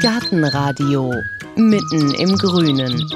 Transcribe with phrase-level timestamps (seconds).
[0.00, 1.12] Gartenradio
[1.56, 3.10] mitten im Grünen.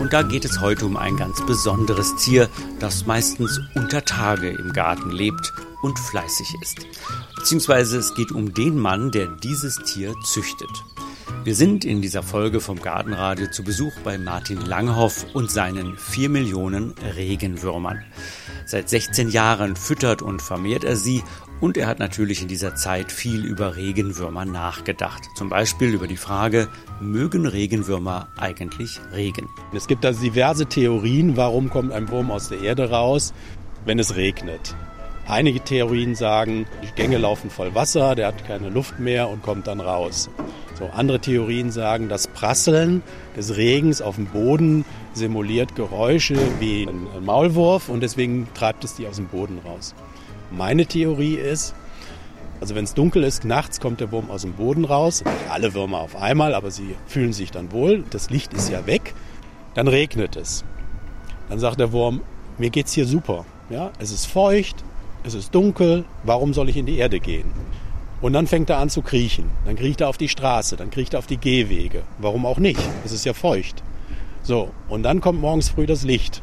[0.00, 2.48] Und da geht es heute um ein ganz besonderes Tier,
[2.78, 5.52] das meistens unter Tage im Garten lebt
[5.82, 6.86] und fleißig ist.
[7.36, 10.70] Beziehungsweise es geht um den Mann, der dieses Tier züchtet.
[11.44, 16.28] Wir sind in dieser Folge vom Gartenradio zu Besuch bei Martin Langhoff und seinen 4
[16.28, 18.04] Millionen Regenwürmern.
[18.64, 21.22] Seit 16 Jahren füttert und vermehrt er sie
[21.60, 25.22] und er hat natürlich in dieser Zeit viel über Regenwürmer nachgedacht.
[25.36, 26.68] Zum Beispiel über die Frage,
[27.00, 29.48] mögen Regenwürmer eigentlich Regen?
[29.74, 33.32] Es gibt da diverse Theorien, warum kommt ein Wurm aus der Erde raus,
[33.84, 34.74] wenn es regnet.
[35.28, 39.66] Einige Theorien sagen, die Gänge laufen voll Wasser, der hat keine Luft mehr und kommt
[39.66, 40.30] dann raus.
[40.78, 43.02] So, andere Theorien sagen, das Prasseln
[43.36, 49.06] des Regens auf dem Boden simuliert Geräusche wie ein Maulwurf und deswegen treibt es die
[49.06, 49.94] aus dem Boden raus.
[50.50, 51.74] Meine Theorie ist,
[52.60, 55.24] also wenn es dunkel ist, nachts kommt der Wurm aus dem Boden raus.
[55.24, 58.04] Nicht alle Würmer auf einmal, aber sie fühlen sich dann wohl.
[58.10, 59.14] Das Licht ist ja weg.
[59.74, 60.64] Dann regnet es.
[61.48, 62.22] Dann sagt der Wurm,
[62.58, 63.44] mir geht's hier super.
[63.68, 64.84] Ja, es ist feucht,
[65.24, 67.50] es ist dunkel, warum soll ich in die Erde gehen?
[68.22, 69.50] Und dann fängt er an zu kriechen.
[69.66, 72.04] Dann kriecht er auf die Straße, dann kriecht er auf die Gehwege.
[72.18, 72.80] Warum auch nicht?
[73.04, 73.82] Es ist ja feucht.
[74.42, 76.42] So, und dann kommt morgens früh das Licht.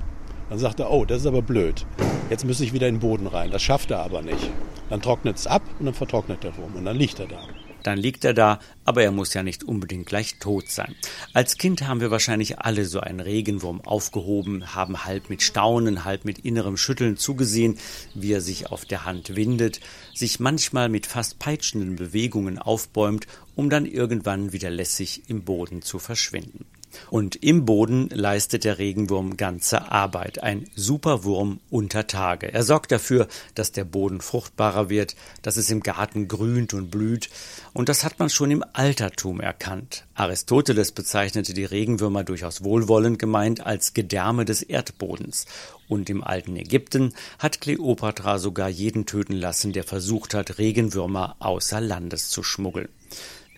[0.50, 1.86] Dann sagt er, oh, das ist aber blöd.
[2.34, 3.52] Jetzt müsste ich wieder in den Boden rein.
[3.52, 4.50] Das schafft er aber nicht.
[4.90, 7.48] Dann trocknet es ab und dann vertrocknet der Wurm und dann liegt er da.
[7.84, 10.96] Dann liegt er da, aber er muss ja nicht unbedingt gleich tot sein.
[11.36, 16.26] Als Kind haben wir wahrscheinlich alle so einen Regenwurm aufgehoben, haben halb mit Staunen, halb
[16.26, 17.78] mit innerem Schütteln zugesehen,
[18.16, 19.80] wie er sich auf der Hand windet,
[20.16, 26.00] sich manchmal mit fast peitschenden Bewegungen aufbäumt, um dann irgendwann wieder lässig im Boden zu
[26.00, 26.66] verschwinden.
[27.10, 30.44] Und im Boden leistet der Regenwurm ganze Arbeit.
[30.44, 32.54] Ein Superwurm unter Tage.
[32.54, 37.30] Er sorgt dafür, dass der Boden fruchtbarer wird, dass es im Garten grünt und blüht.
[37.74, 40.06] Und das hat man schon im Altertum erkannt.
[40.16, 45.46] Aristoteles bezeichnete die Regenwürmer durchaus wohlwollend gemeint als Gedärme des Erdbodens.
[45.88, 51.82] Und im alten Ägypten hat Kleopatra sogar jeden töten lassen, der versucht hat, Regenwürmer außer
[51.82, 52.90] Landes zu schmuggeln.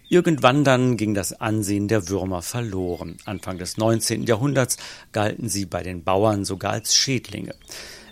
[0.07, 3.17] Irgendwann dann ging das Ansehen der Würmer verloren.
[3.25, 4.23] Anfang des 19.
[4.23, 4.77] Jahrhunderts
[5.11, 7.55] galten sie bei den Bauern sogar als Schädlinge.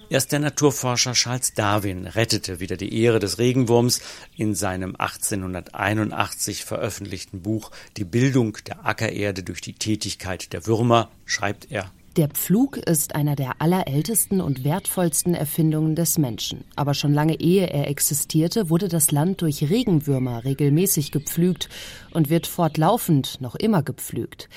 [0.09, 4.01] Erst der Naturforscher Charles Darwin rettete wieder die Ehre des Regenwurms.
[4.35, 11.71] In seinem 1881 veröffentlichten Buch Die Bildung der Ackererde durch die Tätigkeit der Würmer schreibt
[11.71, 16.63] er der Pflug ist einer der allerältesten und wertvollsten Erfindungen des Menschen.
[16.75, 21.69] Aber schon lange ehe er existierte, wurde das Land durch Regenwürmer regelmäßig gepflügt
[22.11, 24.47] und wird fortlaufend noch immer gepflügt.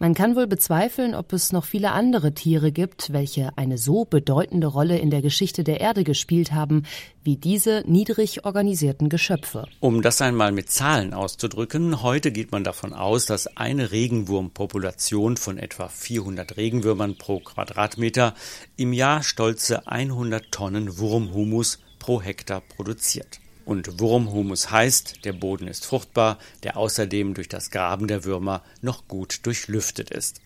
[0.00, 4.66] Man kann wohl bezweifeln, ob es noch viele andere Tiere gibt, welche eine so bedeutende
[4.66, 6.82] Rolle in der Geschichte der Erde gespielt haben,
[7.22, 9.66] wie diese niedrig organisierten Geschöpfe.
[9.78, 15.58] Um das einmal mit Zahlen auszudrücken, heute geht man davon aus, dass eine Regenwurmpopulation von
[15.58, 18.34] etwa 400 Regenwürmern pro Quadratmeter
[18.76, 23.38] im Jahr stolze 100 Tonnen Wurmhumus pro Hektar produziert.
[23.64, 29.08] Und Wurmhumus heißt, der Boden ist fruchtbar, der außerdem durch das Graben der Würmer noch
[29.08, 30.40] gut durchlüftet ist.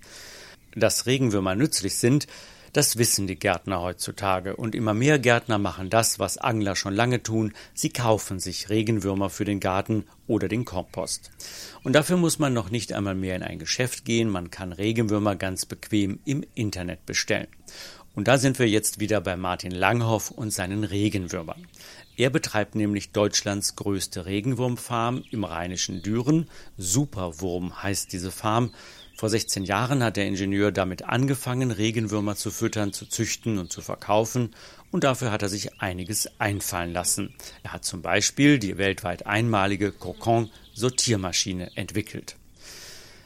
[0.74, 2.26] Dass Regenwürmer nützlich sind,
[2.72, 7.22] das wissen die Gärtner heutzutage, und immer mehr Gärtner machen das, was Angler schon lange
[7.22, 11.30] tun, sie kaufen sich Regenwürmer für den Garten oder den Kompost.
[11.82, 15.34] Und dafür muss man noch nicht einmal mehr in ein Geschäft gehen, man kann Regenwürmer
[15.34, 17.48] ganz bequem im Internet bestellen.
[18.14, 21.66] Und da sind wir jetzt wieder bei Martin Langhoff und seinen Regenwürmern.
[22.18, 26.50] Er betreibt nämlich Deutschlands größte Regenwurmfarm im rheinischen Düren.
[26.76, 28.74] Superwurm heißt diese Farm.
[29.16, 33.82] Vor 16 Jahren hat der Ingenieur damit angefangen, Regenwürmer zu füttern, zu züchten und zu
[33.82, 34.52] verkaufen.
[34.90, 37.36] Und dafür hat er sich einiges einfallen lassen.
[37.62, 42.38] Er hat zum Beispiel die weltweit einmalige Cocon-Sortiermaschine entwickelt.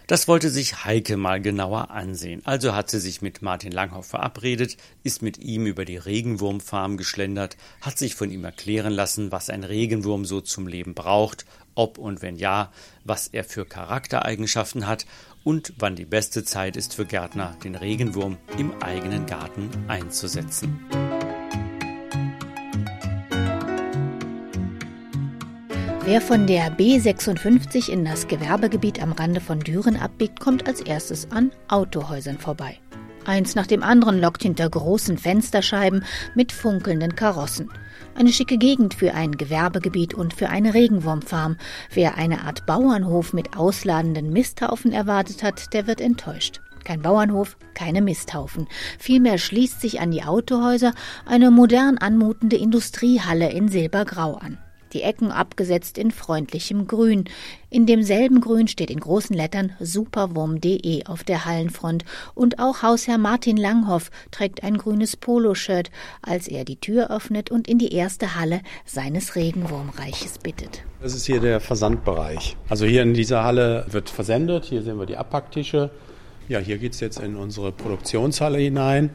[0.06, 2.42] Das wollte sich Heike mal genauer ansehen.
[2.44, 7.56] Also hat sie sich mit Martin Langhoff verabredet, ist mit ihm über die Regenwurmfarm geschlendert,
[7.80, 12.22] hat sich von ihm erklären lassen, was ein Regenwurm so zum Leben braucht, ob und
[12.22, 12.72] wenn ja,
[13.04, 15.06] was er für Charaktereigenschaften hat
[15.44, 20.80] und wann die beste Zeit ist für Gärtner, den Regenwurm im eigenen Garten einzusetzen.
[26.04, 31.30] Wer von der B56 in das Gewerbegebiet am Rande von Düren abbiegt, kommt als erstes
[31.30, 32.80] an Autohäusern vorbei.
[33.24, 36.04] Eins nach dem anderen lockt hinter großen Fensterscheiben
[36.34, 37.70] mit funkelnden Karossen.
[38.16, 41.56] Eine schicke Gegend für ein Gewerbegebiet und für eine Regenwurmfarm.
[41.94, 46.60] Wer eine Art Bauernhof mit ausladenden Misthaufen erwartet hat, der wird enttäuscht.
[46.82, 48.66] Kein Bauernhof, keine Misthaufen.
[48.98, 50.94] Vielmehr schließt sich an die Autohäuser
[51.26, 54.58] eine modern anmutende Industriehalle in Silbergrau an.
[54.92, 57.24] Die Ecken abgesetzt in freundlichem Grün.
[57.70, 62.04] In demselben Grün steht in großen Lettern superwurm.de auf der Hallenfront
[62.34, 65.90] und auch Hausherr Martin Langhoff trägt ein grünes Poloshirt,
[66.22, 70.82] als er die Tür öffnet und in die erste Halle seines Regenwurmreiches bittet.
[71.02, 72.56] Das ist hier der Versandbereich.
[72.68, 74.66] Also hier in dieser Halle wird versendet.
[74.66, 75.90] Hier sehen wir die Abpacktische.
[76.48, 79.10] Ja, hier geht es jetzt in unsere Produktionshalle hinein.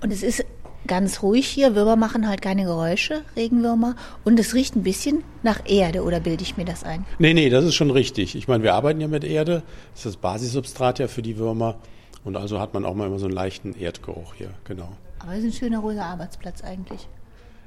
[0.00, 0.44] Und es ist
[0.86, 1.74] ganz ruhig hier.
[1.74, 3.96] Würmer machen halt keine Geräusche, Regenwürmer.
[4.24, 7.04] Und es riecht ein bisschen nach Erde, oder bilde ich mir das ein?
[7.18, 8.34] Nee, nee, das ist schon richtig.
[8.34, 9.62] Ich meine, wir arbeiten ja mit Erde.
[9.92, 11.76] Das ist das Basissubstrat ja für die Würmer.
[12.24, 14.88] Und also hat man auch mal immer so einen leichten Erdgeruch hier, genau.
[15.18, 17.08] Aber es ist ein schöner, ruhiger Arbeitsplatz eigentlich.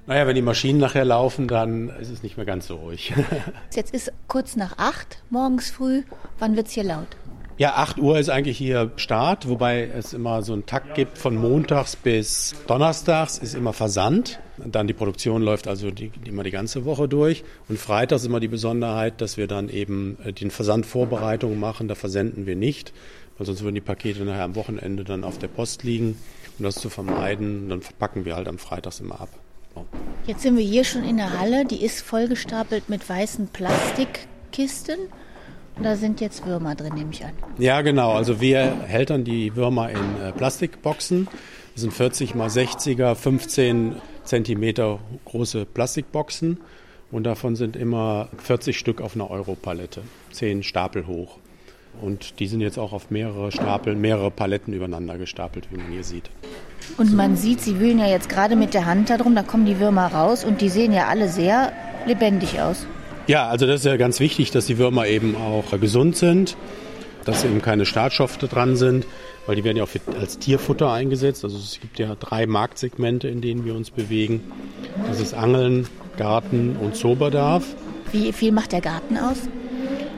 [0.08, 3.14] Naja, wenn die Maschinen nachher laufen, dann ist es nicht mehr ganz so ruhig.
[3.74, 6.04] Jetzt ist kurz nach acht morgens früh.
[6.38, 7.08] Wann wird es hier laut?
[7.57, 11.38] Ja, 8 Uhr ist eigentlich hier Start, wobei es immer so einen Takt gibt von
[11.38, 14.40] montags bis donnerstags ist immer Versand.
[14.57, 17.46] Dann die Produktion läuft also die, immer die ganze Woche durch.
[17.69, 21.88] Und freitags ist immer die Besonderheit, dass wir dann eben äh, den Versandvorbereitungen machen.
[21.88, 22.92] Da versenden wir nicht,
[23.38, 26.18] weil sonst würden die Pakete nachher am Wochenende dann auf der Post liegen.
[26.60, 29.30] Um das zu vermeiden, dann verpacken wir halt am Freitags immer ab.
[30.28, 34.98] Jetzt sind wir hier schon in der Halle, die ist vollgestapelt mit weißen Plastikkisten.
[35.81, 37.31] Da sind jetzt Würmer drin, nehme ich an.
[37.57, 38.13] Ja, genau.
[38.13, 41.27] Also wir hältern die Würmer in äh, Plastikboxen.
[41.74, 46.60] Das sind 40 mal 60er, 15 Zentimeter große Plastikboxen.
[47.12, 50.01] Und davon sind immer 40 Stück auf einer Europalette,
[50.31, 51.38] 10 Stapel hoch.
[52.01, 56.04] Und die sind jetzt auch auf mehrere Stapel, mehrere Paletten übereinander gestapelt, wie man hier
[56.04, 56.30] sieht.
[56.98, 59.80] Und man sieht, sie wühlen ja jetzt gerade mit der Hand darum, da kommen die
[59.80, 61.72] Würmer raus und die sehen ja alle sehr
[62.06, 62.86] lebendig aus.
[63.27, 66.56] Ja, also das ist ja ganz wichtig, dass die Würmer eben auch gesund sind,
[67.24, 69.06] dass eben keine Startstoffe dran sind,
[69.48, 69.89] weil die werden ja auch
[70.19, 71.44] als Tierfutter eingesetzt.
[71.44, 74.42] Also es gibt ja drei Marktsegmente, in denen wir uns bewegen.
[75.07, 75.88] Das ist Angeln,
[76.18, 77.63] Garten und Zoobedarf.
[78.12, 79.38] Wie viel macht der Garten aus?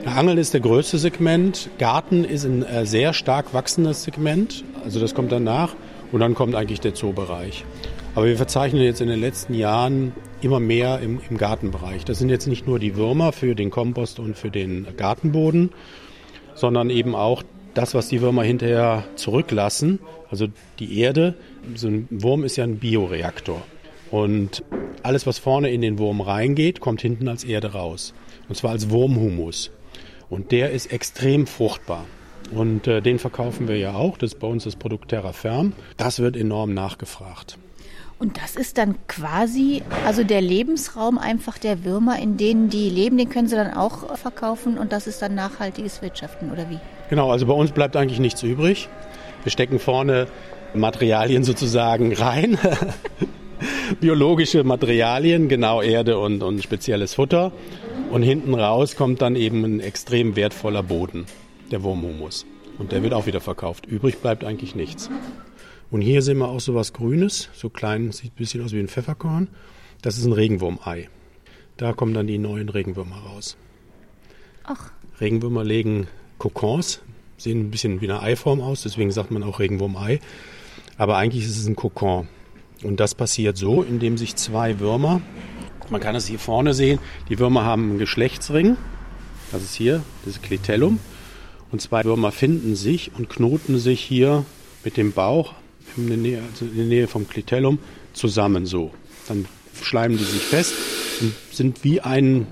[0.04, 1.70] Angeln ist der größte Segment.
[1.78, 4.64] Garten ist ein äh, sehr stark wachsendes Segment.
[4.84, 5.74] Also das kommt danach.
[6.12, 7.64] Und dann kommt eigentlich der Zoobereich.
[8.18, 12.04] Aber wir verzeichnen jetzt in den letzten Jahren immer mehr im, im Gartenbereich.
[12.04, 15.70] Das sind jetzt nicht nur die Würmer für den Kompost und für den Gartenboden,
[16.56, 17.44] sondern eben auch
[17.74, 20.00] das, was die Würmer hinterher zurücklassen,
[20.32, 20.48] also
[20.80, 21.36] die Erde.
[21.76, 23.62] So ein Wurm ist ja ein Bioreaktor.
[24.10, 24.64] Und
[25.04, 28.14] alles, was vorne in den Wurm reingeht, kommt hinten als Erde raus.
[28.48, 29.70] Und zwar als Wurmhumus.
[30.28, 32.04] Und der ist extrem fruchtbar.
[32.50, 34.18] Und äh, den verkaufen wir ja auch.
[34.18, 35.72] Das ist bei uns das Produkt Terraferm.
[35.96, 37.58] Das wird enorm nachgefragt.
[38.18, 43.16] Und das ist dann quasi, also der Lebensraum einfach der Würmer, in denen die leben,
[43.16, 46.80] den können sie dann auch verkaufen und das ist dann nachhaltiges Wirtschaften oder wie?
[47.10, 48.88] Genau, also bei uns bleibt eigentlich nichts übrig.
[49.44, 50.26] Wir stecken vorne
[50.74, 52.58] Materialien sozusagen rein.
[54.00, 57.52] Biologische Materialien, genau Erde und, und spezielles Futter.
[58.10, 61.26] Und hinten raus kommt dann eben ein extrem wertvoller Boden,
[61.70, 62.46] der Wurmhumus.
[62.78, 63.86] Und der wird auch wieder verkauft.
[63.86, 65.08] Übrig bleibt eigentlich nichts.
[65.90, 68.78] Und hier sehen wir auch so was Grünes, so klein, sieht ein bisschen aus wie
[68.78, 69.48] ein Pfefferkorn.
[70.02, 71.08] Das ist ein Regenwurmei.
[71.76, 73.56] Da kommen dann die neuen Regenwürmer raus.
[74.64, 74.90] Ach.
[75.20, 76.06] Regenwürmer legen
[76.38, 77.00] Kokons,
[77.36, 80.20] sehen ein bisschen wie eine Eiform aus, deswegen sagt man auch Regenwurmei.
[80.98, 82.28] Aber eigentlich ist es ein Kokon.
[82.82, 85.20] Und das passiert so, indem sich zwei Würmer,
[85.90, 86.98] man kann es hier vorne sehen,
[87.28, 88.76] die Würmer haben einen Geschlechtsring,
[89.50, 91.00] das ist hier, das Clitellum.
[91.70, 94.44] Und zwei Würmer finden sich und knoten sich hier
[94.84, 95.54] mit dem Bauch
[95.96, 97.78] in der Nähe, also in der Nähe vom Clitellum
[98.12, 98.92] zusammen so.
[99.28, 99.46] Dann
[99.82, 100.74] schleimen die sich fest
[101.20, 102.46] und sind wie ein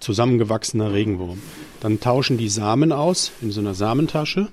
[0.00, 1.40] zusammengewachsener Regenwurm.
[1.80, 4.48] Dann tauschen die Samen aus in so einer Samentasche,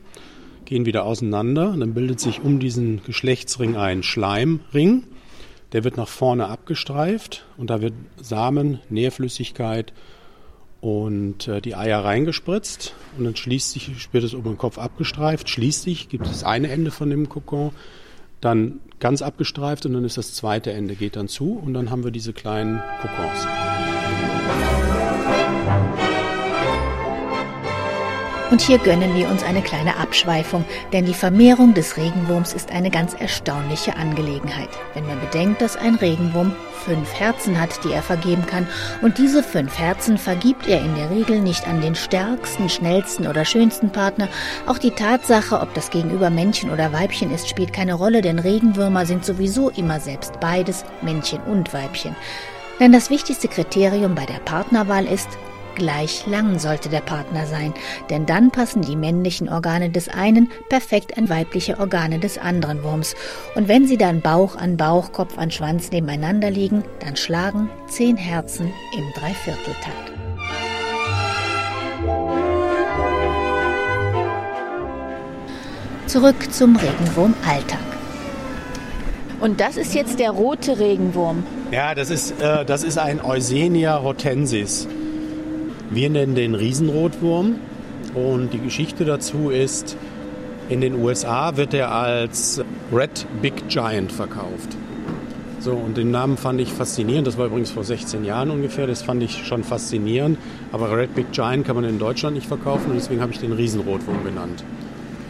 [0.66, 5.04] gehen wieder auseinander und dann bildet sich um diesen Geschlechtsring ein Schleimring.
[5.72, 9.94] Der wird nach vorne abgestreift und da wird Samen, Nährflüssigkeit
[10.82, 15.50] und äh, die Eier reingespritzt und dann schließt sich, wird es um den Kopf abgestreift,
[15.50, 17.72] schließt sich, gibt es eine Ende von dem Kokon,
[18.42, 22.04] dann ganz abgestreift und dann ist das zweite Ende geht dann zu und dann haben
[22.04, 23.48] wir diese kleinen Kokons.
[28.52, 32.90] Und hier gönnen wir uns eine kleine Abschweifung, denn die Vermehrung des Regenwurms ist eine
[32.90, 38.48] ganz erstaunliche Angelegenheit, wenn man bedenkt, dass ein Regenwurm fünf Herzen hat, die er vergeben
[38.48, 38.68] kann,
[39.04, 43.46] und diese fünf Herzen vergibt er in der Regel nicht an den stärksten, schnellsten oder
[43.46, 44.28] schönsten Partner.
[44.66, 49.06] Auch die Tatsache, ob das Gegenüber Männchen oder Weibchen ist, spielt keine Rolle, denn Regenwürmer
[49.06, 52.16] sind sowieso immer selbst beides, Männchen und Weibchen.
[52.80, 55.28] Denn das wichtigste Kriterium bei der Partnerwahl ist,
[55.80, 57.74] Gleich lang sollte der Partner sein,
[58.10, 63.16] denn dann passen die männlichen Organe des einen perfekt an weibliche Organe des anderen Wurms.
[63.56, 68.18] Und wenn sie dann Bauch an Bauch, Kopf an Schwanz nebeneinander liegen, dann schlagen zehn
[68.18, 70.12] Herzen im Dreivierteltakt.
[76.08, 77.80] Zurück zum Regenwurm-Alltag.
[79.40, 81.46] Und das ist jetzt der rote Regenwurm.
[81.72, 84.90] Ja, das ist, äh, das ist ein Eusenia rotensis.
[85.92, 87.56] Wir nennen den Riesenrotwurm.
[88.14, 89.96] Und die Geschichte dazu ist,
[90.68, 94.78] in den USA wird er als Red Big Giant verkauft.
[95.60, 97.28] So, und den Namen fand ich faszinierend.
[97.28, 98.88] Das war übrigens vor 16 Jahren ungefähr.
[98.88, 100.38] Das fand ich schon faszinierend.
[100.72, 103.52] Aber Red Big Giant kann man in Deutschland nicht verkaufen und deswegen habe ich den
[103.52, 104.64] Riesenrotwurm genannt.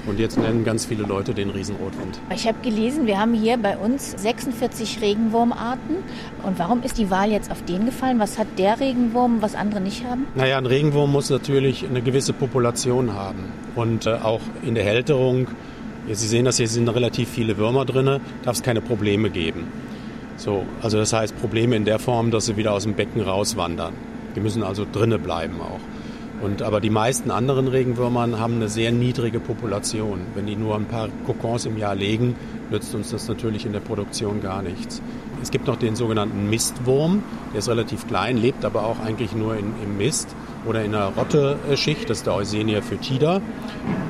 [0.10, 2.20] Und jetzt nennen ganz viele Leute den Riesenrotwind.
[2.34, 5.98] Ich habe gelesen, wir haben hier bei uns 46 Regenwurmarten.
[6.42, 8.18] Und warum ist die Wahl jetzt auf den gefallen?
[8.18, 10.26] Was hat der Regenwurm, was andere nicht haben?
[10.34, 13.52] Naja, ein Regenwurm muss natürlich eine gewisse Population haben.
[13.76, 15.48] Und äh, auch in der Hälterung,
[16.12, 19.68] Sie sehen das hier sind relativ viele Würmer drin, darf es keine Probleme geben.
[20.38, 23.94] So, also das heißt Probleme in der Form, dass sie wieder aus dem Becken rauswandern.
[24.36, 25.80] Die müssen also drinnen bleiben auch.
[26.42, 30.22] Und, aber die meisten anderen Regenwürmern haben eine sehr niedrige Population.
[30.36, 32.36] Wenn die nur ein paar Kokons im Jahr legen,
[32.72, 35.02] nützt uns das natürlich in der Produktion gar nichts.
[35.42, 39.56] Es gibt noch den sogenannten Mistwurm, der ist relativ klein, lebt aber auch eigentlich nur
[39.56, 43.42] in, im Mist oder in einer Rotte-Schicht, das ist der Eusenia foetida.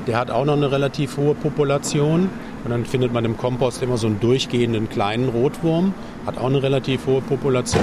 [0.06, 2.28] Der hat auch noch eine relativ hohe Population.
[2.62, 5.94] Und dann findet man im Kompost immer so einen durchgehenden kleinen Rotwurm,
[6.26, 7.82] hat auch eine relativ hohe Population.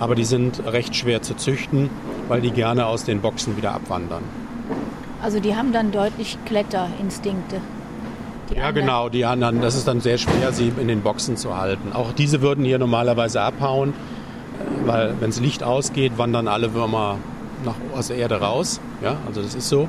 [0.00, 1.90] Aber die sind recht schwer zu züchten
[2.28, 4.22] weil die gerne aus den Boxen wieder abwandern.
[5.22, 7.60] Also die haben dann deutlich Kletterinstinkte.
[8.50, 8.86] Die ja, anderen.
[8.86, 9.60] genau, die anderen.
[9.60, 11.92] Das ist dann sehr schwer, sie in den Boxen zu halten.
[11.92, 17.18] Auch diese würden hier normalerweise abhauen, äh, weil wenn das Licht ausgeht, wandern alle Würmer
[17.64, 18.80] nach, aus der Erde raus.
[19.02, 19.88] Ja, also das ist so.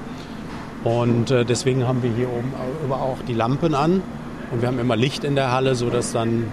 [0.83, 4.01] Und äh, deswegen haben wir hier oben über auch die Lampen an.
[4.51, 6.45] Und wir haben immer Licht in der Halle, sodass dann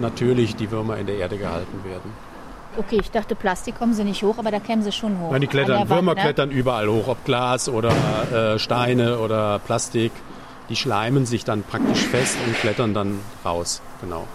[0.00, 2.10] natürlich die Würmer in der Erde gehalten werden.
[2.78, 5.32] Okay, ich dachte, Plastik kommen sie nicht hoch, aber da kämen sie schon hoch.
[5.32, 6.24] Nein, die klettern, Würmer Wand, ne?
[6.24, 7.90] klettern überall hoch, ob Glas oder
[8.32, 10.12] äh, Steine oder Plastik.
[10.68, 14.26] Die schleimen sich dann praktisch fest und klettern dann raus, genau.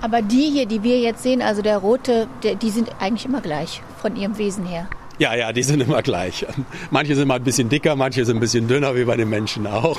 [0.00, 3.40] Aber die hier, die wir jetzt sehen, also der rote, der, die sind eigentlich immer
[3.40, 4.86] gleich von ihrem Wesen her.
[5.18, 6.46] Ja, ja, die sind immer gleich.
[6.90, 9.66] Manche sind mal ein bisschen dicker, manche sind ein bisschen dünner, wie bei den Menschen
[9.66, 9.98] auch.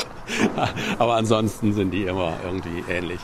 [0.99, 3.19] Aber ansonsten sind die immer irgendwie ähnlich.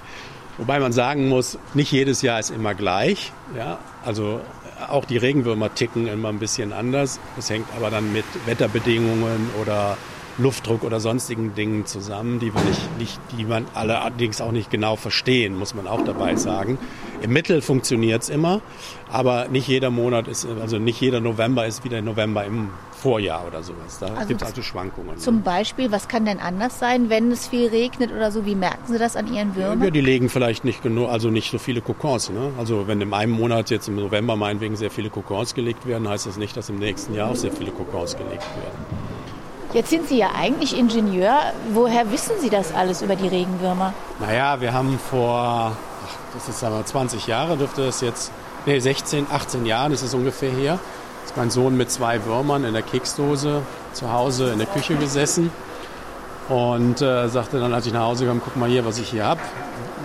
[0.58, 3.32] Wobei man sagen muss, nicht jedes Jahr ist immer gleich.
[3.56, 3.78] Ja?
[4.06, 4.42] Also
[4.90, 7.20] auch die Regenwürmer ticken immer ein bisschen anders.
[7.36, 9.98] Das hängt aber dann mit Wetterbedingungen oder
[10.38, 14.96] Luftdruck oder sonstigen Dingen zusammen, die, wir nicht, nicht, die man allerdings auch nicht genau
[14.96, 16.80] verstehen, muss man auch dabei sagen.
[17.22, 18.62] Im Mittel funktioniert es immer,
[19.12, 22.70] aber nicht jeder Monat ist, also nicht jeder November ist wieder November im
[23.04, 24.00] Vorjahr oder sowas.
[24.00, 25.18] Da also gibt es also Schwankungen.
[25.18, 28.46] Zum Beispiel, was kann denn anders sein, wenn es viel regnet oder so?
[28.46, 29.84] Wie merken Sie das an Ihren Würmern?
[29.84, 32.30] Ja, die legen vielleicht nicht genug, also nicht so viele Kokons.
[32.30, 32.54] Ne?
[32.58, 36.28] Also wenn in einem Monat jetzt im November meinetwegen sehr viele Kokons gelegt werden, heißt
[36.28, 39.04] das nicht, dass im nächsten Jahr auch sehr viele Kokons gelegt werden.
[39.74, 41.38] Jetzt sind Sie ja eigentlich Ingenieur.
[41.74, 43.94] Woher wissen Sie das alles über die Regenwürmer?
[44.22, 48.32] Naja, wir haben vor, ach, das ist aber 20 Jahre, dürfte das jetzt,
[48.66, 50.80] nee, 16, 18 Jahren ist es ungefähr her.
[51.36, 53.64] Mein Sohn mit zwei Würmern in der Keksdose
[53.94, 55.52] zu Hause in der Küche gesessen
[56.50, 59.26] und äh, sagte dann, als ich nach Hause kam, guck mal hier, was ich hier
[59.26, 59.42] habe.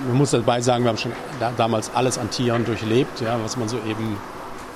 [0.07, 3.57] Man muss dabei sagen, wir haben schon da, damals alles an Tieren durchlebt, ja, was
[3.57, 4.17] man so eben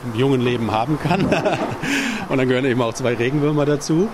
[0.04, 1.24] im jungen Leben haben kann.
[2.28, 4.08] und dann gehören eben auch zwei Regenwürmer dazu.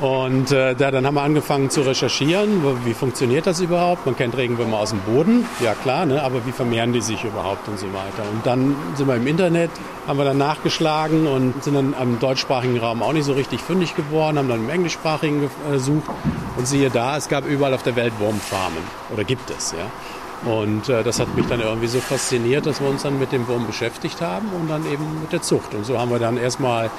[0.00, 4.06] Und äh, da, dann haben wir angefangen zu recherchieren, wie funktioniert das überhaupt?
[4.06, 6.22] Man kennt Regenwürmer aus dem Boden, ja klar, ne?
[6.22, 8.28] aber wie vermehren die sich überhaupt und so weiter.
[8.32, 9.70] Und dann sind wir im Internet,
[10.06, 13.94] haben wir dann nachgeschlagen und sind dann am deutschsprachigen Raum auch nicht so richtig fündig
[13.94, 16.10] geworden, haben dann im englischsprachigen äh, gesucht
[16.56, 18.82] und siehe da, es gab überall auf der Welt Wurmfarmen
[19.12, 20.50] oder gibt es, ja.
[20.50, 23.46] Und äh, das hat mich dann irgendwie so fasziniert, dass wir uns dann mit dem
[23.46, 25.72] Wurm beschäftigt haben und dann eben mit der Zucht.
[25.72, 26.90] Und so haben wir dann erstmal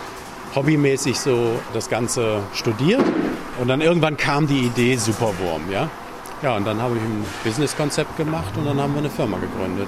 [0.56, 3.04] hobbymäßig so das Ganze studiert.
[3.60, 5.90] Und dann irgendwann kam die Idee Superwurm, ja.
[6.42, 9.88] Ja, und dann habe ich ein Businesskonzept gemacht und dann haben wir eine Firma gegründet.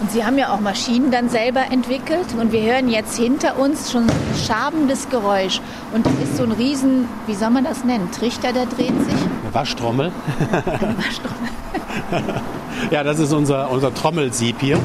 [0.00, 3.90] Und Sie haben ja auch Maschinen dann selber entwickelt und wir hören jetzt hinter uns
[3.90, 4.10] schon ein
[4.46, 5.60] schabendes Geräusch.
[5.92, 9.14] Und das ist so ein riesen, wie soll man das nennen, Trichter, der dreht sich?
[9.14, 10.12] Eine Waschtrommel.
[10.52, 12.42] Eine Waschtrommel.
[12.90, 14.78] ja, das ist unser, unser Trommelsieb hier.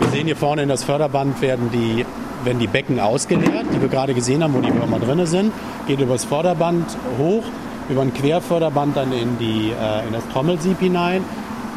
[0.00, 2.04] Wir sehen hier vorne in das Förderband werden die
[2.46, 5.52] werden die Becken ausgeleert, die wir gerade gesehen haben, wo die Würmer drin sind,
[5.86, 7.44] geht über das Vorderband hoch,
[7.90, 11.22] über ein Querförderband dann in, die, äh, in das Trommelsieb hinein.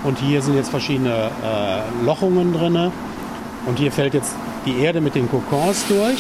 [0.04, 2.92] Und hier sind jetzt verschiedene äh, Lochungen drin.
[3.66, 4.34] Und hier fällt jetzt
[4.66, 6.20] die Erde mit den Kokons durch.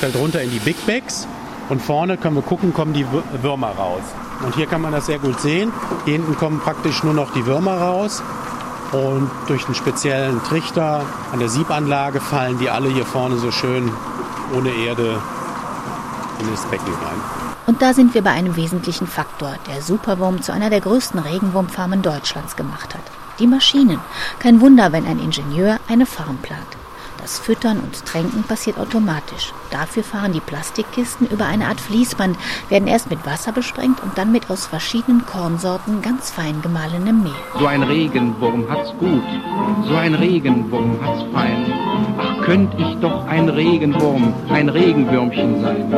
[0.00, 1.26] fällt runter in die Big Bags
[1.68, 3.04] und vorne können wir gucken, kommen die
[3.42, 4.02] Würmer raus.
[4.44, 5.72] Und hier kann man das sehr gut sehen.
[6.04, 8.22] Hier hinten kommen praktisch nur noch die Würmer raus.
[8.92, 13.90] Und durch einen speziellen Trichter an der Siebanlage fallen die alle hier vorne so schön
[14.54, 15.20] ohne Erde
[16.40, 17.20] in das Becken rein.
[17.66, 22.00] Und da sind wir bei einem wesentlichen Faktor, der Superwurm zu einer der größten Regenwurmfarmen
[22.00, 23.02] Deutschlands gemacht hat.
[23.38, 24.00] Die Maschinen.
[24.38, 26.77] Kein Wunder, wenn ein Ingenieur eine Farm plant.
[27.28, 29.52] Das Füttern und Tränken passiert automatisch.
[29.70, 32.38] Dafür fahren die Plastikkisten über eine Art Fließband,
[32.70, 37.34] werden erst mit Wasser besprengt und dann mit aus verschiedenen Kornsorten ganz fein gemahlenem Mehl.
[37.58, 39.22] So ein Regenwurm hat's gut,
[39.86, 41.70] so ein Regenwurm hat's fein.
[42.18, 45.92] Ach, könnt ich doch ein Regenwurm, ein Regenwürmchen sein.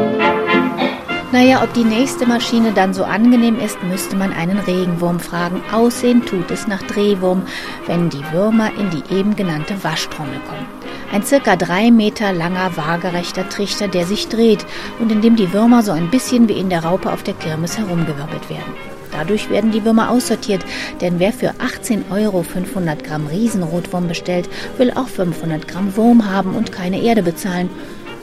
[1.30, 5.62] Naja, ob die nächste Maschine dann so angenehm ist, müsste man einen Regenwurm fragen.
[5.70, 7.42] Aussehen tut es nach Drehwurm,
[7.86, 10.79] wenn die Würmer in die eben genannte Waschtrommel kommen.
[11.12, 14.64] Ein circa drei Meter langer, waagerechter Trichter, der sich dreht
[15.00, 17.76] und in dem die Würmer so ein bisschen wie in der Raupe auf der Kirmes
[17.76, 18.74] herumgewirbelt werden.
[19.10, 20.64] Dadurch werden die Würmer aussortiert,
[21.00, 24.48] denn wer für 18 Euro 500 Gramm Riesenrotwurm bestellt,
[24.78, 27.70] will auch 500 Gramm Wurm haben und keine Erde bezahlen.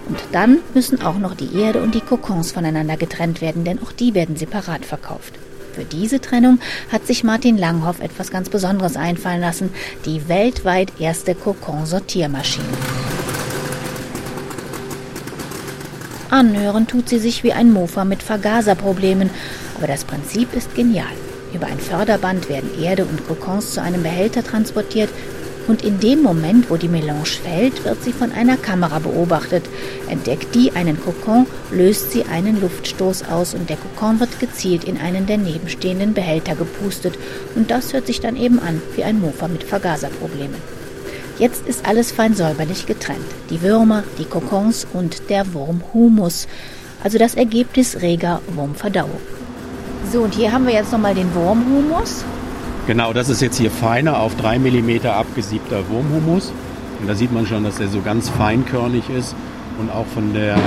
[0.08, 3.92] Und dann müssen auch noch die Erde und die Kokons voneinander getrennt werden, denn auch
[3.92, 5.34] die werden separat verkauft.
[5.78, 6.58] Für diese Trennung
[6.92, 9.70] hat sich Martin Langhoff etwas ganz Besonderes einfallen lassen,
[10.08, 12.66] die weltweit erste Kokon-Sortiermaschine.
[16.32, 19.30] Anhören tut sie sich wie ein Mofa mit Vergaserproblemen,
[19.78, 21.06] aber das Prinzip ist genial.
[21.54, 25.12] Über ein Förderband werden Erde und Kokons zu einem Behälter transportiert,
[25.68, 29.66] und in dem Moment, wo die Melange fällt, wird sie von einer Kamera beobachtet.
[30.10, 34.98] Entdeckt die einen Kokon, löst sie einen Luftstoß aus und der Kokon wird gezielt in
[34.98, 37.18] einen der nebenstehenden Behälter gepustet.
[37.56, 40.62] Und das hört sich dann eben an wie ein Mofa mit Vergaserproblemen.
[41.38, 43.20] Jetzt ist alles fein säuberlich getrennt.
[43.50, 46.48] Die Würmer, die Kokons und der Wurmhumus.
[47.04, 49.22] Also das Ergebnis reger Wurmverdauung.
[50.12, 52.24] So, und hier haben wir jetzt nochmal den Wurmhumus.
[52.88, 56.54] Genau, das ist jetzt hier feiner auf 3 mm abgesiebter Wurmhumus.
[57.02, 59.36] Und da sieht man schon, dass der so ganz feinkörnig ist
[59.78, 60.58] und auch von der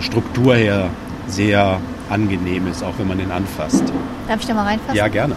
[0.00, 0.88] Struktur her
[1.26, 3.82] sehr angenehm ist, auch wenn man den anfasst.
[4.28, 4.94] Darf ich da mal reinfassen?
[4.94, 5.34] Ja, gerne.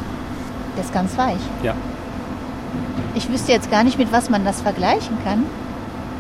[0.78, 1.42] Der ist ganz weich.
[1.64, 1.74] Ja.
[3.16, 5.44] Ich wüsste jetzt gar nicht, mit was man das vergleichen kann.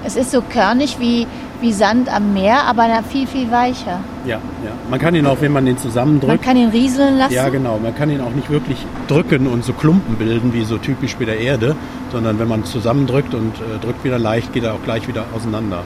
[0.04, 1.28] Es ist so körnig wie,
[1.62, 3.99] wie Sand am Meer, aber viel, viel weicher.
[4.25, 4.71] Ja, ja.
[4.89, 6.27] Man kann ihn auch, wenn man den zusammendrückt.
[6.27, 7.33] Man kann ihn rieseln lassen.
[7.33, 7.79] Ja, genau.
[7.81, 11.25] Man kann ihn auch nicht wirklich drücken und so Klumpen bilden, wie so typisch bei
[11.25, 11.75] der Erde,
[12.12, 15.83] sondern wenn man zusammendrückt und äh, drückt wieder leicht, geht er auch gleich wieder auseinander.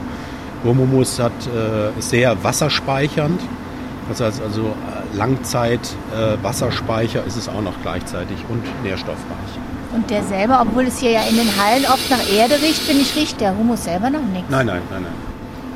[0.62, 3.40] Wurmhumus hat, äh, ist sehr wasserspeichernd.
[4.08, 5.80] Das heißt also äh, Langzeit
[6.14, 9.58] äh, Wasserspeicher ist es auch noch gleichzeitig und nährstoffreich.
[9.94, 13.02] Und der selber, obwohl es hier ja in den Hallen oft nach Erde riecht, finde
[13.02, 14.50] ich, riecht der Humus selber noch nichts.
[14.50, 15.27] Nein, nein, nein, nein.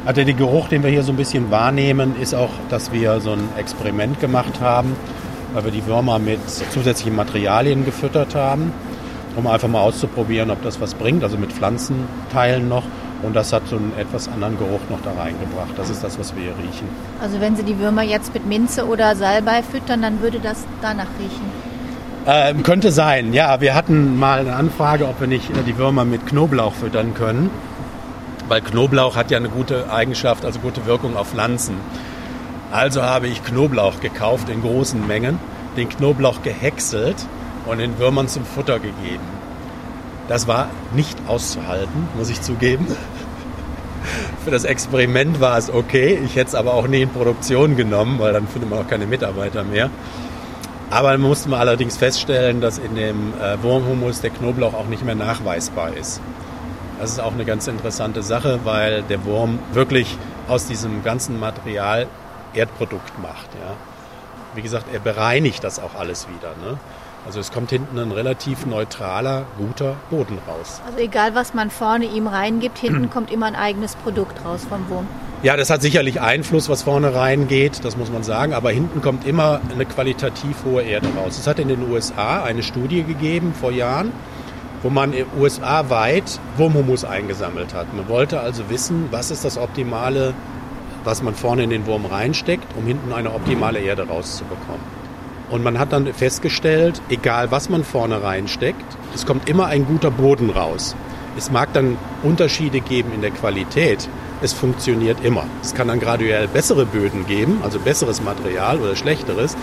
[0.04, 3.32] Also der Geruch, den wir hier so ein bisschen wahrnehmen, ist auch, dass wir so
[3.32, 4.96] ein Experiment gemacht haben,
[5.54, 8.72] weil wir die Würmer mit zusätzlichen Materialien gefüttert haben,
[9.36, 12.82] um einfach mal auszuprobieren, ob das was bringt, also mit Pflanzenteilen noch.
[13.22, 15.70] Und das hat so einen etwas anderen Geruch noch da reingebracht.
[15.76, 16.88] Das ist das, was wir hier riechen.
[17.22, 21.06] Also wenn Sie die Würmer jetzt mit Minze oder Salbei füttern, dann würde das danach
[21.20, 21.46] riechen.
[22.26, 23.60] Ähm, könnte sein, ja.
[23.60, 27.50] Wir hatten mal eine Anfrage, ob wir nicht die Würmer mit Knoblauch füttern können.
[28.52, 31.74] Weil Knoblauch hat ja eine gute Eigenschaft, also gute Wirkung auf Pflanzen.
[32.70, 35.38] Also habe ich Knoblauch gekauft in großen Mengen,
[35.78, 37.16] den Knoblauch gehäckselt
[37.64, 39.24] und den Würmern zum Futter gegeben.
[40.28, 42.86] Das war nicht auszuhalten, muss ich zugeben.
[44.44, 46.20] Für das Experiment war es okay.
[46.22, 49.06] Ich hätte es aber auch nie in Produktion genommen, weil dann findet man auch keine
[49.06, 49.88] Mitarbeiter mehr.
[50.90, 55.06] Aber dann musste man allerdings feststellen, dass in dem äh, Wurmhumus der Knoblauch auch nicht
[55.06, 56.20] mehr nachweisbar ist.
[57.02, 62.06] Das ist auch eine ganz interessante Sache, weil der Wurm wirklich aus diesem ganzen Material
[62.54, 63.48] Erdprodukt macht.
[63.60, 63.74] Ja.
[64.54, 66.50] Wie gesagt, er bereinigt das auch alles wieder.
[66.64, 66.78] Ne?
[67.26, 70.80] Also es kommt hinten ein relativ neutraler, guter Boden raus.
[70.86, 74.88] Also egal, was man vorne ihm reingibt, hinten kommt immer ein eigenes Produkt raus vom
[74.88, 75.08] Wurm.
[75.42, 78.54] Ja, das hat sicherlich Einfluss, was vorne reingeht, das muss man sagen.
[78.54, 81.36] Aber hinten kommt immer eine qualitativ hohe Erde raus.
[81.36, 84.12] Es hat in den USA eine Studie gegeben vor Jahren,
[84.82, 87.94] wo man in USA weit Wurmhumus eingesammelt hat.
[87.94, 90.34] Man wollte also wissen, was ist das optimale,
[91.04, 95.02] was man vorne in den Wurm reinsteckt, um hinten eine optimale Erde rauszubekommen.
[95.50, 100.10] Und man hat dann festgestellt, egal was man vorne reinsteckt, es kommt immer ein guter
[100.10, 100.96] Boden raus.
[101.36, 104.08] Es mag dann Unterschiede geben in der Qualität,
[104.42, 105.44] es funktioniert immer.
[105.62, 109.56] Es kann dann graduell bessere Böden geben, also besseres Material oder schlechteres,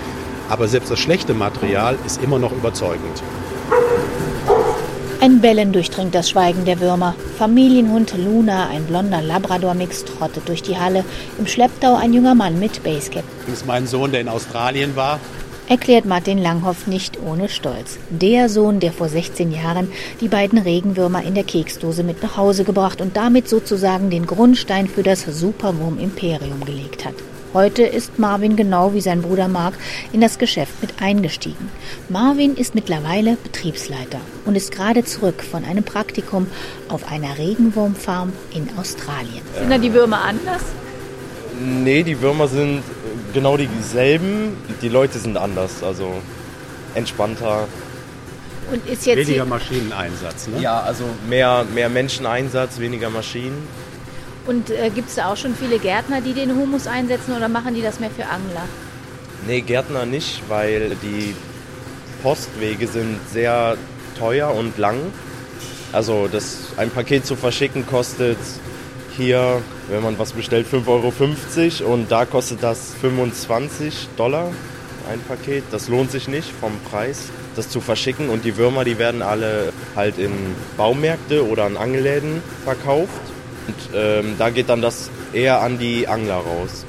[0.50, 3.22] aber selbst das schlechte Material ist immer noch überzeugend.
[5.22, 7.14] Ein Bellen durchdringt das Schweigen der Würmer.
[7.38, 11.04] Familienhund Luna, ein blonder Labrador-Mix, trottet durch die Halle.
[11.38, 13.26] Im Schlepptau ein junger Mann mit Basecap.
[13.46, 15.20] Das ist mein Sohn, der in Australien war.
[15.68, 18.00] Erklärt Martin Langhoff nicht ohne Stolz.
[18.10, 22.64] Der Sohn, der vor 16 Jahren die beiden Regenwürmer in der Keksdose mit nach Hause
[22.64, 27.16] gebracht und damit sozusagen den Grundstein für das Superwurm-Imperium gelegt hat.
[27.52, 29.74] Heute ist Marvin genau wie sein Bruder Mark
[30.14, 31.72] in das Geschäft mit eingestiegen.
[32.08, 36.46] Marvin ist mittlerweile Betriebsleiter und ist gerade zurück von einem Praktikum
[36.90, 39.42] auf einer Regenwurmfarm in Australien.
[39.58, 40.62] Sind da die Würmer anders?
[41.60, 42.84] Nee, die Würmer sind
[43.34, 44.56] genau dieselben.
[44.84, 46.22] Die Leute sind anders, also
[46.94, 47.68] entspannter.
[48.72, 50.62] Und ist jetzt Weniger Maschineneinsatz, ne?
[50.62, 53.68] Ja, also mehr, mehr Menscheneinsatz, weniger Maschinen.
[54.50, 57.76] Und äh, gibt es da auch schon viele Gärtner, die den Humus einsetzen oder machen
[57.76, 58.64] die das mehr für Angler?
[59.46, 61.36] Nee, Gärtner nicht, weil die
[62.24, 63.78] Postwege sind sehr
[64.18, 64.98] teuer und lang.
[65.92, 68.40] Also das, ein Paket zu verschicken kostet
[69.16, 74.52] hier, wenn man was bestellt, 5,50 Euro und da kostet das 25 Dollar
[75.12, 75.64] ein Paket.
[75.70, 78.30] Das lohnt sich nicht vom Preis, das zu verschicken.
[78.30, 80.32] Und die Würmer, die werden alle halt in
[80.76, 83.29] Baumärkte oder an Angelläden verkauft.
[83.68, 86.86] Und ähm, da geht dann das eher an die Angler raus.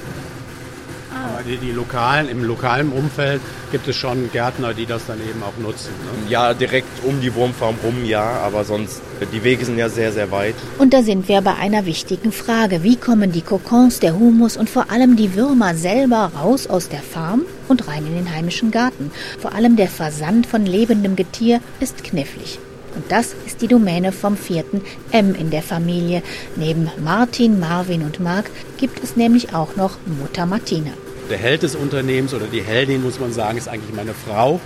[1.13, 5.41] Aber die, die lokalen, im lokalen Umfeld gibt es schon Gärtner, die das dann eben
[5.43, 5.89] auch nutzen.
[5.89, 6.31] Ne?
[6.31, 9.01] Ja, direkt um die Wurmfarm rum, ja, aber sonst,
[9.33, 10.55] die Wege sind ja sehr, sehr weit.
[10.77, 12.83] Und da sind wir bei einer wichtigen Frage.
[12.83, 17.01] Wie kommen die Kokons, der Humus und vor allem die Würmer selber raus aus der
[17.01, 19.11] Farm und rein in den heimischen Garten?
[19.39, 22.59] Vor allem der Versand von lebendem Getier ist knifflig.
[22.95, 26.21] Und das ist die Domäne vom vierten M in der Familie.
[26.55, 30.91] Neben Martin, Marvin und Marc gibt es nämlich auch noch Mutter Martina.
[31.29, 34.59] Der Held des Unternehmens oder die Heldin, muss man sagen, ist eigentlich meine Frau,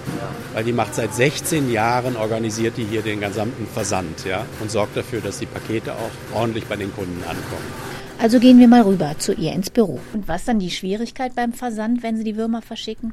[0.53, 4.97] weil die macht seit 16 Jahren, organisiert die hier den gesamten Versand ja, und sorgt
[4.97, 7.85] dafür, dass die Pakete auch ordentlich bei den Kunden ankommen.
[8.17, 9.99] Also gehen wir mal rüber zu ihr ins Büro.
[10.13, 13.11] Und was dann die Schwierigkeit beim Versand, wenn Sie die Würmer verschicken?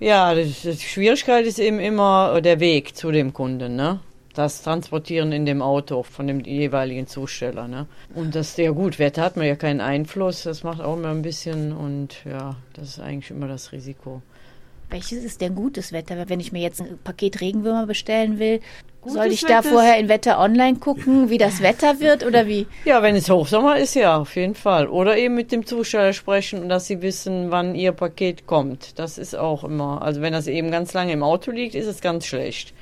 [0.00, 4.00] Ja, die Schwierigkeit ist eben immer der Weg zu dem Kunden, ne?
[4.34, 7.68] Das Transportieren in dem Auto von dem jeweiligen Zusteller.
[7.68, 7.86] Ne?
[8.14, 11.22] Und das, ja gut, Wetter hat man ja keinen Einfluss, das macht auch immer ein
[11.22, 14.22] bisschen und ja, das ist eigentlich immer das Risiko.
[14.90, 16.28] Welches ist denn gutes Wetter?
[16.28, 18.60] Wenn ich mir jetzt ein Paket Regenwürmer bestellen will,
[19.00, 22.46] Gutes soll ich da Wetter vorher in Wetter Online gucken, wie das Wetter wird oder
[22.46, 22.66] wie?
[22.84, 24.86] Ja, wenn es Hochsommer ist, ja, auf jeden Fall.
[24.86, 28.98] Oder eben mit dem Zusteller sprechen und dass sie wissen, wann ihr Paket kommt.
[28.98, 32.00] Das ist auch immer, also wenn das eben ganz lange im Auto liegt, ist es
[32.00, 32.74] ganz schlecht.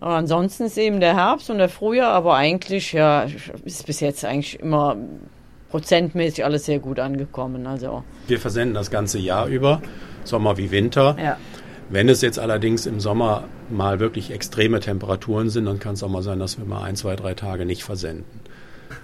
[0.00, 3.26] Und ansonsten ist eben der Herbst und der Frühjahr, aber eigentlich, ja,
[3.64, 4.96] ist bis jetzt eigentlich immer
[5.70, 7.66] prozentmäßig alles sehr gut angekommen.
[7.66, 9.82] Also, Wir versenden das ganze Jahr über,
[10.24, 11.16] Sommer wie Winter.
[11.20, 11.36] ja.
[11.90, 16.08] Wenn es jetzt allerdings im Sommer mal wirklich extreme Temperaturen sind, dann kann es auch
[16.08, 18.24] mal sein, dass wir mal ein, zwei, drei Tage nicht versenden.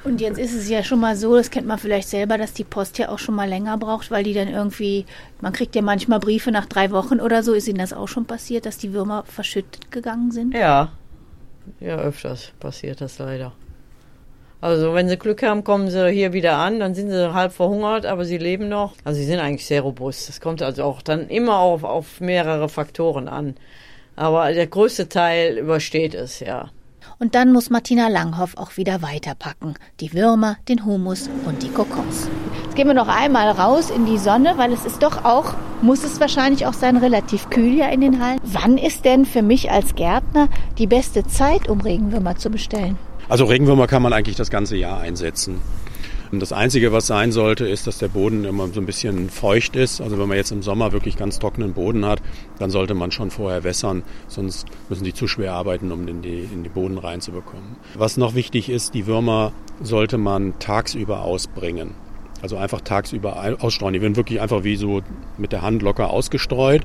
[0.04, 2.64] Und jetzt ist es ja schon mal so, das kennt man vielleicht selber, dass die
[2.64, 5.04] Post ja auch schon mal länger braucht, weil die dann irgendwie,
[5.40, 7.52] man kriegt ja manchmal Briefe nach drei Wochen oder so.
[7.52, 10.54] Ist Ihnen das auch schon passiert, dass die Würmer verschüttet gegangen sind?
[10.54, 10.92] Ja,
[11.80, 13.52] ja, öfters passiert das leider.
[14.62, 18.04] Also wenn sie Glück haben, kommen sie hier wieder an, dann sind sie halb verhungert,
[18.04, 18.94] aber sie leben noch.
[19.04, 20.28] Also sie sind eigentlich sehr robust.
[20.28, 23.54] Es kommt also auch dann immer auf, auf mehrere Faktoren an.
[24.16, 26.70] Aber der größte Teil übersteht es, ja.
[27.22, 29.74] Und dann muss Martina Langhoff auch wieder weiterpacken.
[30.00, 32.30] Die Würmer, den Humus und die Kokons.
[32.64, 35.52] Jetzt gehen wir noch einmal raus in die Sonne, weil es ist doch auch,
[35.82, 38.40] muss es wahrscheinlich auch sein, relativ kühl ja in den Hallen.
[38.42, 42.96] Wann ist denn für mich als Gärtner die beste Zeit, um Regenwürmer zu bestellen?
[43.28, 45.60] Also Regenwürmer kann man eigentlich das ganze Jahr einsetzen.
[46.32, 49.74] Und das Einzige, was sein sollte, ist, dass der Boden immer so ein bisschen feucht
[49.74, 50.00] ist.
[50.00, 52.22] Also wenn man jetzt im Sommer wirklich ganz trockenen Boden hat,
[52.58, 56.48] dann sollte man schon vorher wässern, sonst müssen die zu schwer arbeiten, um in die,
[56.52, 57.76] in die Boden reinzubekommen.
[57.94, 61.94] Was noch wichtig ist, die Würmer sollte man tagsüber ausbringen.
[62.42, 63.92] Also einfach tagsüber ausstreuen.
[63.92, 65.02] Die werden wirklich einfach wie so
[65.36, 66.82] mit der Hand locker ausgestreut.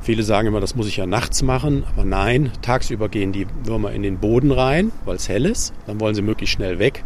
[0.00, 3.92] Viele sagen immer, das muss ich ja nachts machen, aber nein, tagsüber gehen die Würmer
[3.92, 5.74] in den Boden rein, weil es hell ist.
[5.86, 7.04] Dann wollen sie möglichst schnell weg.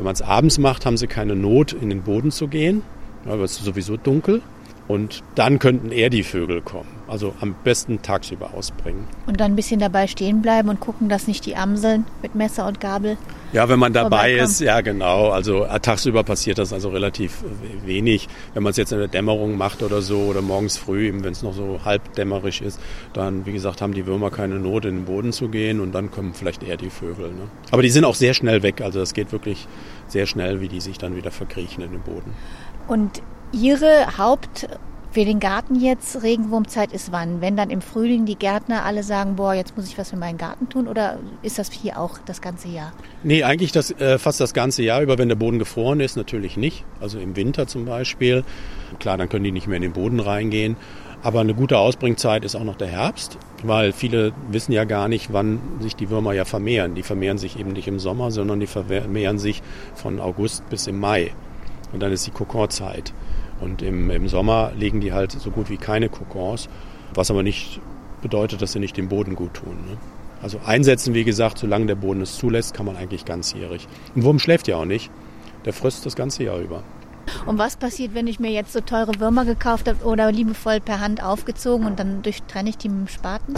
[0.00, 2.80] Wenn man es abends macht, haben sie keine Not, in den Boden zu gehen,
[3.24, 4.40] weil es ist sowieso dunkel.
[4.88, 6.88] Und dann könnten eher die Vögel kommen.
[7.06, 9.04] Also am besten tagsüber ausbringen.
[9.26, 12.66] Und dann ein bisschen dabei stehen bleiben und gucken, dass nicht die Amseln mit Messer
[12.66, 13.18] und Gabel.
[13.52, 15.30] Ja, wenn man dabei ist, ja genau.
[15.30, 18.28] Also äh, tagsüber passiert das also relativ äh, wenig.
[18.54, 21.32] Wenn man es jetzt in der Dämmerung macht oder so oder morgens früh, eben wenn
[21.32, 22.80] es noch so halbdämmerisch ist,
[23.12, 26.10] dann, wie gesagt, haben die Würmer keine Not, in den Boden zu gehen und dann
[26.10, 27.28] kommen vielleicht eher die Vögel.
[27.28, 27.48] Ne?
[27.72, 28.80] Aber die sind auch sehr schnell weg.
[28.80, 29.66] Also das geht wirklich
[30.06, 32.34] sehr schnell, wie die sich dann wieder verkriechen in den Boden.
[32.86, 33.20] Und
[33.52, 34.16] Ihre
[35.12, 37.40] Für den Garten jetzt Regenwurmzeit ist wann?
[37.40, 40.38] Wenn dann im Frühling die Gärtner alle sagen, boah, jetzt muss ich was für meinen
[40.38, 42.92] Garten tun oder ist das hier auch das ganze Jahr?
[43.24, 46.56] Nee, eigentlich das, äh, fast das ganze Jahr über, wenn der Boden gefroren ist, natürlich
[46.56, 46.84] nicht.
[47.00, 48.44] Also im Winter zum Beispiel.
[49.00, 50.76] Klar, dann können die nicht mehr in den Boden reingehen.
[51.24, 55.32] Aber eine gute Ausbringzeit ist auch noch der Herbst, weil viele wissen ja gar nicht,
[55.32, 56.94] wann sich die Würmer ja vermehren.
[56.94, 59.60] Die vermehren sich eben nicht im Sommer, sondern die vermehren sich
[59.96, 61.32] von August bis im Mai.
[61.92, 63.12] Und dann ist die Kokonzeit.
[63.60, 66.68] Und im, im Sommer legen die halt so gut wie keine Kokons,
[67.14, 67.80] was aber nicht
[68.22, 69.76] bedeutet, dass sie nicht dem Boden gut tun.
[69.88, 69.96] Ne?
[70.42, 73.86] Also einsetzen, wie gesagt, solange der Boden es zulässt, kann man eigentlich ganzjährig.
[74.16, 75.10] Ein Wurm schläft ja auch nicht.
[75.64, 76.82] Der frisst das ganze Jahr über.
[77.46, 81.00] Und was passiert, wenn ich mir jetzt so teure Würmer gekauft habe oder liebevoll per
[81.00, 83.54] Hand aufgezogen und dann durchtrenne ich die mit dem Spaten?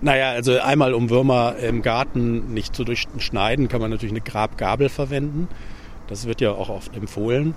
[0.00, 4.88] Naja, also einmal um Würmer im Garten nicht zu durchschneiden, kann man natürlich eine Grabgabel
[4.88, 5.48] verwenden.
[6.06, 7.54] Das wird ja auch oft empfohlen.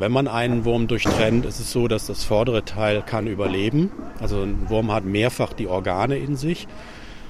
[0.00, 3.90] Wenn man einen Wurm durchtrennt, ist es so, dass das vordere Teil kann überleben.
[4.18, 6.66] Also ein Wurm hat mehrfach die Organe in sich.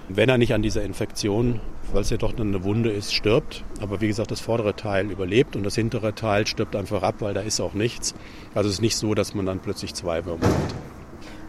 [0.08, 1.58] Wenn er nicht an dieser Infektion,
[1.92, 3.64] weil es ja doch eine Wunde ist, stirbt.
[3.80, 7.34] Aber wie gesagt, das vordere Teil überlebt und das hintere Teil stirbt einfach ab, weil
[7.34, 8.14] da ist auch nichts.
[8.54, 10.74] Also es ist nicht so, dass man dann plötzlich zwei Würmer hat.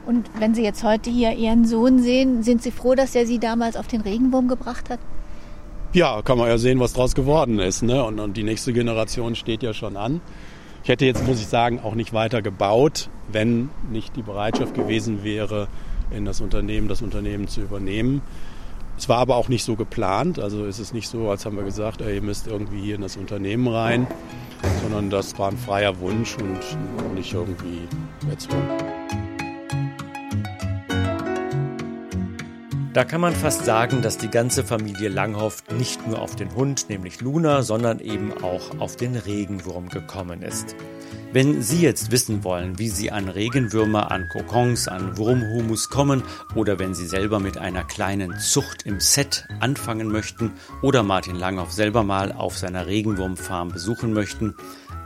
[0.07, 3.37] Und wenn Sie jetzt heute hier Ihren Sohn sehen, sind Sie froh, dass er Sie
[3.37, 4.99] damals auf den Regenwurm gebracht hat?
[5.93, 7.83] Ja, kann man ja sehen, was draus geworden ist.
[7.83, 8.03] Ne?
[8.03, 10.19] Und, und die nächste Generation steht ja schon an.
[10.83, 15.23] Ich hätte jetzt, muss ich sagen, auch nicht weiter gebaut, wenn nicht die Bereitschaft gewesen
[15.23, 15.67] wäre,
[16.09, 18.21] in das Unternehmen, das Unternehmen zu übernehmen.
[18.97, 21.63] Es war aber auch nicht so geplant, also ist es nicht so, als haben wir
[21.63, 24.07] gesagt, ihr müsst irgendwie hier in das Unternehmen rein,
[24.81, 26.59] sondern das war ein freier Wunsch und
[27.15, 27.87] nicht irgendwie
[28.29, 28.90] erzwungen.
[32.93, 36.89] Da kann man fast sagen, dass die ganze Familie Langhoff nicht nur auf den Hund,
[36.89, 40.75] nämlich Luna, sondern eben auch auf den Regenwurm gekommen ist.
[41.31, 46.21] Wenn Sie jetzt wissen wollen, wie Sie an Regenwürmer, an Kokons, an Wurmhumus kommen
[46.53, 50.51] oder wenn Sie selber mit einer kleinen Zucht im Set anfangen möchten
[50.81, 54.53] oder Martin Langhoff selber mal auf seiner Regenwurmfarm besuchen möchten,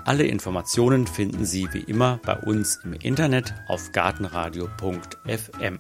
[0.06, 5.80] alle Informationen finden Sie wie immer bei uns im Internet auf gartenradio.fm.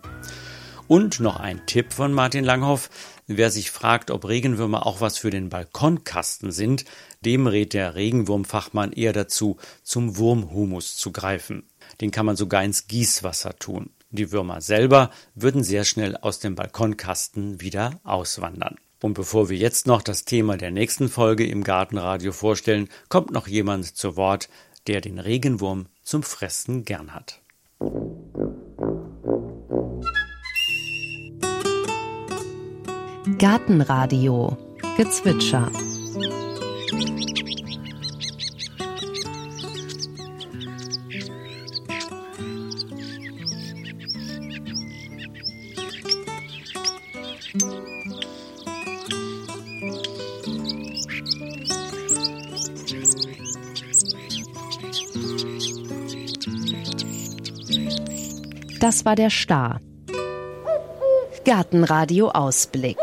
[0.88, 2.92] Und noch ein Tipp von Martin Langhoff.
[3.26, 6.86] Wer sich fragt, ob Regenwürmer auch was für den Balkonkasten sind,
[7.22, 11.64] dem rät der Regenwurmfachmann eher dazu, zum Wurmhumus zu greifen.
[12.02, 13.90] Den kann man sogar ins Gießwasser tun.
[14.12, 18.76] Die Würmer selber würden sehr schnell aus dem Balkonkasten wieder auswandern.
[19.02, 23.48] Und bevor wir jetzt noch das Thema der nächsten Folge im Gartenradio vorstellen, kommt noch
[23.48, 24.50] jemand zu Wort,
[24.86, 27.42] der den Regenwurm zum Fressen gern hat.
[33.28, 34.56] Gartenradio
[34.98, 35.72] Gezwitscher
[58.80, 59.82] Das war der Star.
[61.46, 62.98] Gartenradio Ausblick.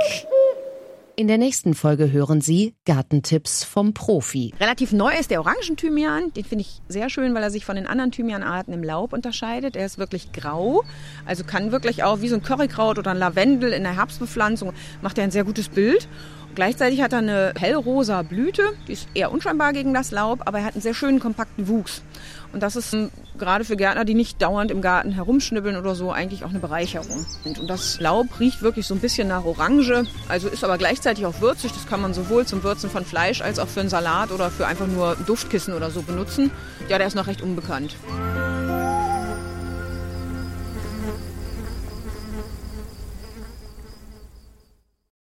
[1.14, 4.54] In der nächsten Folge hören Sie Gartentipps vom Profi.
[4.58, 6.32] Relativ neu ist der Orangenthymian.
[6.32, 9.76] Den finde ich sehr schön, weil er sich von den anderen Thymianarten im Laub unterscheidet.
[9.76, 10.84] Er ist wirklich grau,
[11.26, 14.72] also kann wirklich auch wie so ein Currykraut oder ein Lavendel in der Herbstbepflanzung
[15.02, 16.08] macht er ein sehr gutes Bild.
[16.54, 20.64] Gleichzeitig hat er eine hellrosa Blüte, die ist eher unscheinbar gegen das Laub, aber er
[20.66, 22.02] hat einen sehr schönen kompakten Wuchs.
[22.52, 22.94] Und das ist
[23.38, 27.24] gerade für Gärtner, die nicht dauernd im Garten herumschnibbeln oder so, eigentlich auch eine Bereicherung.
[27.44, 31.40] Und das Laub riecht wirklich so ein bisschen nach Orange, also ist aber gleichzeitig auch
[31.40, 31.72] würzig.
[31.72, 34.66] Das kann man sowohl zum Würzen von Fleisch als auch für einen Salat oder für
[34.66, 36.50] einfach nur Duftkissen oder so benutzen.
[36.88, 37.96] Ja, der ist noch recht unbekannt.